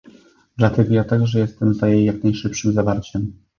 [0.57, 3.33] Dlatego ja także jestem za jej jak najszybszym zawarciem